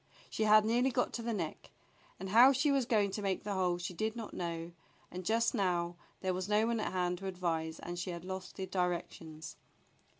[0.31, 1.69] She had nearly got to the neck,
[2.19, 4.71] and how she was going to make the hole she did not know,
[5.11, 8.55] and just now there was no one at hand to advise and she had lost
[8.55, 9.57] the directions.